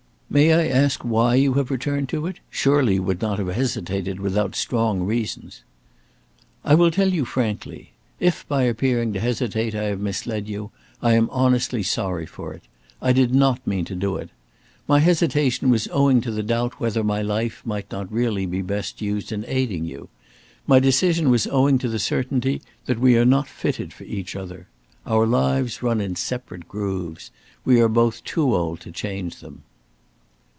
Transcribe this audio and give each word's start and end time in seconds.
"May 0.33 0.53
I 0.53 0.69
ask 0.69 1.01
why 1.03 1.35
you 1.35 1.55
have 1.55 1.69
returned 1.69 2.07
to 2.07 2.25
it? 2.25 2.39
surely 2.49 2.93
you 2.93 3.03
would 3.03 3.21
not 3.21 3.37
have 3.37 3.49
hesitated 3.49 4.21
without 4.21 4.55
strong 4.55 5.03
reasons." 5.03 5.63
"I 6.63 6.73
will 6.73 6.89
tell 6.89 7.09
you 7.11 7.25
frankly. 7.25 7.91
If, 8.17 8.47
by 8.47 8.63
appearing 8.63 9.11
to 9.11 9.19
hesitate, 9.19 9.75
I 9.75 9.83
have 9.87 9.99
misled 9.99 10.47
you, 10.47 10.71
I 11.03 11.15
am 11.15 11.27
honestly 11.31 11.83
sorry 11.83 12.25
for 12.25 12.53
it. 12.53 12.63
I 13.01 13.11
did 13.11 13.35
not 13.35 13.67
mean 13.67 13.83
to 13.83 13.93
do 13.93 14.15
it. 14.15 14.29
My 14.87 14.99
hesitation 14.99 15.69
was 15.69 15.89
owing 15.91 16.21
to 16.21 16.31
the 16.31 16.43
doubt 16.43 16.79
whether 16.79 17.03
my 17.03 17.21
life 17.21 17.61
might 17.65 17.91
not 17.91 18.09
really 18.09 18.45
be 18.45 18.61
best 18.61 19.01
used 19.01 19.33
in 19.33 19.43
aiding 19.49 19.83
you. 19.83 20.07
My 20.65 20.79
decision 20.79 21.29
was 21.29 21.45
owing 21.45 21.77
to 21.79 21.89
the 21.89 21.99
certainty 21.99 22.61
that 22.85 22.99
we 23.01 23.17
are 23.17 23.25
not 23.25 23.49
fitted 23.49 23.91
for 23.91 24.05
each 24.05 24.37
other. 24.37 24.67
Our 25.05 25.27
lives 25.27 25.83
run 25.83 25.99
in 25.99 26.15
separate 26.15 26.69
grooves. 26.69 27.31
We 27.65 27.81
are 27.81 27.89
both 27.89 28.23
too 28.23 28.55
old 28.55 28.79
to 28.79 28.93
change 28.93 29.39
them." 29.41 29.63